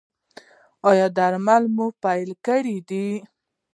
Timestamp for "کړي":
2.45-2.77